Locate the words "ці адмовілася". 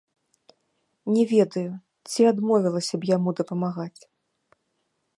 2.13-2.95